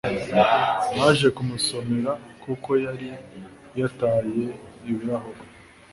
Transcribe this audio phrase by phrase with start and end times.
[0.95, 2.11] naje kumusomera
[2.43, 3.07] kuko yari
[3.79, 4.45] yataye
[4.89, 5.41] ibirahure